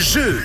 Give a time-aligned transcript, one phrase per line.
[0.00, 0.42] 是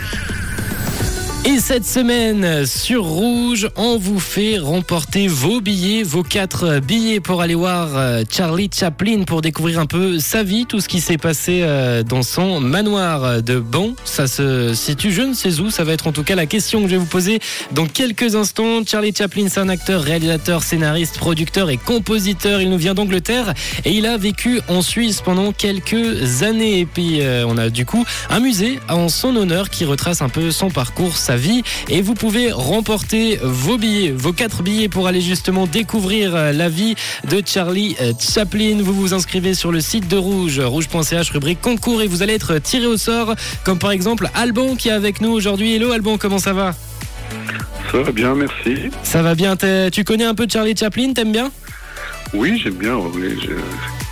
[1.48, 7.40] Et cette semaine sur Rouge, on vous fait remporter vos billets, vos quatre billets pour
[7.40, 11.20] aller voir euh, Charlie Chaplin pour découvrir un peu sa vie, tout ce qui s'est
[11.20, 13.94] passé euh, dans son manoir de Bon.
[14.06, 16.82] Ça se situe, je ne sais où, ça va être en tout cas la question
[16.82, 17.40] que je vais vous poser
[17.74, 18.84] dans quelques instants.
[18.84, 22.60] Charlie Chaplin, c'est un acteur, réalisateur, scénariste, producteur et compositeur.
[22.60, 23.54] Il nous vient d'Angleterre
[23.86, 26.80] et il a vécu en Suisse pendant quelques années.
[26.80, 30.30] Et puis euh, on a du coup un musée en son honneur qui retrace un
[30.30, 35.22] peu son parcours, vie et vous pouvez remporter vos billets, vos quatre billets pour aller
[35.22, 36.96] justement découvrir euh, la vie
[37.30, 38.78] de Charlie euh, Chaplin.
[38.82, 42.58] Vous vous inscrivez sur le site de Rouge, rouge.ch, rubrique concours et vous allez être
[42.60, 45.76] tiré au sort, comme par exemple Alban qui est avec nous aujourd'hui.
[45.76, 46.74] Hello Alban, comment ça va?
[47.92, 48.90] Ça va bien, merci.
[49.04, 49.56] Ça va bien,
[49.92, 51.52] tu connais un peu Charlie Chaplin, t'aimes bien?
[52.34, 54.05] Oui, j'aime bien, oui, je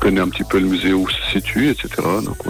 [0.00, 1.88] connais un petit peu le musée où se situe, etc.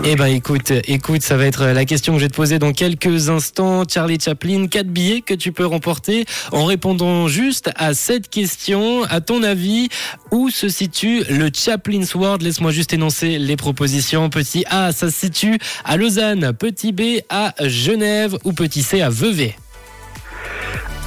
[0.05, 2.73] Eh ben écoute, écoute, ça va être la question que je vais te poser dans
[2.73, 3.83] quelques instants.
[3.89, 9.03] Charlie Chaplin, quatre billets que tu peux remporter en répondant juste à cette question.
[9.05, 9.89] À ton avis,
[10.31, 12.43] où se situe le Chaplin's World?
[12.43, 14.31] Laisse-moi juste énoncer les propositions.
[14.31, 16.53] Petit A, ça se situe à Lausanne.
[16.53, 18.37] Petit B, à Genève.
[18.45, 19.57] Ou petit C, à Vevey.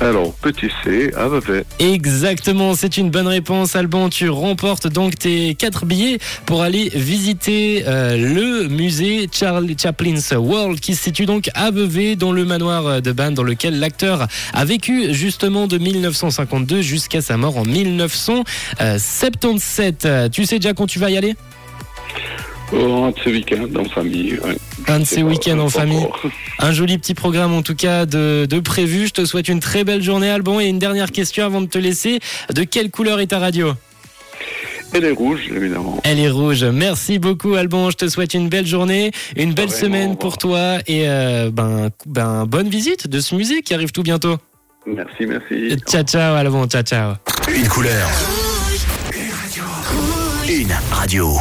[0.01, 1.63] Alors, petit C, à Vevey.
[1.79, 4.09] Exactement, c'est une bonne réponse, Alban.
[4.09, 10.79] Tu remportes donc tes quatre billets pour aller visiter euh, le musée Charlie Chaplin's World
[10.79, 14.65] qui se situe donc à Vevey, dans le manoir de Bannes, dans lequel l'acteur a
[14.65, 20.07] vécu justement de 1952 jusqu'à sa mort en 1977.
[20.31, 21.35] Tu sais déjà quand tu vas y aller?
[22.73, 24.39] Un de ces week-ends en famille.
[24.87, 26.07] Un de ces week-ends en famille.
[26.59, 29.07] Un joli petit programme en tout cas de, prévu.
[29.07, 31.77] Je te souhaite une très belle journée Alban et une dernière question avant de te
[31.77, 32.19] laisser.
[32.53, 33.73] De quelle couleur est ta radio?
[34.95, 35.99] Elle est rouge, évidemment.
[36.03, 36.63] Elle est rouge.
[36.65, 37.89] Merci beaucoup, Alban.
[37.89, 42.45] Je te souhaite une belle journée, une belle semaine pour toi et euh, ben, ben,
[42.45, 44.37] bonne visite de ce musée qui arrive tout bientôt.
[44.85, 45.75] Merci, merci.
[45.87, 46.67] Ciao, ciao, Alban.
[46.67, 47.13] Ciao, ciao.
[47.55, 48.07] Une couleur.
[49.13, 49.63] Une radio.
[50.47, 51.37] Une radio.